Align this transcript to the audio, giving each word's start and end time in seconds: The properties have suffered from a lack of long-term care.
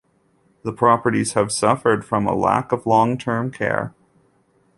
The 0.63 0.73
properties 0.73 1.33
have 1.33 1.51
suffered 1.51 2.03
from 2.03 2.25
a 2.25 2.33
lack 2.33 2.71
of 2.71 2.87
long-term 2.87 3.51
care. 3.51 3.93